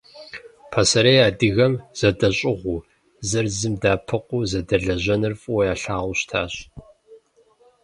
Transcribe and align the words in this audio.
Пасэрей 0.71 1.19
адыгэм 1.27 1.73
зэдэщӀыгъуу, 1.99 2.79
зыр 3.29 3.45
зым 3.57 3.73
дэӀэпыкъуу 3.81 4.47
зэдэлэжьэныр 4.51 5.33
фӀыуэ 5.41 5.63
ялъагъуу 5.73 6.17
щытащ. 6.19 6.53